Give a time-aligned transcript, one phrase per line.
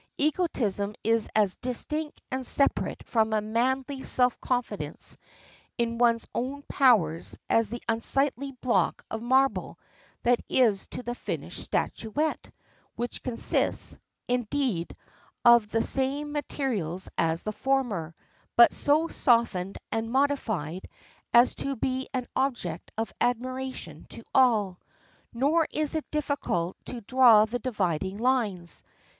[0.17, 5.15] Egotism is as distinct and separate from a manly self confidence
[5.77, 9.77] in one's own powers as the unsightly block of marble
[10.49, 12.49] is to the finished statuette,
[12.95, 13.95] which consists,
[14.27, 14.91] indeed,
[15.45, 18.15] of the same materials as the former,
[18.55, 20.81] but so softened and modified
[21.31, 24.79] as to be an object of admiration to all.
[25.31, 28.83] Nor is it difficult to draw the dividing lines.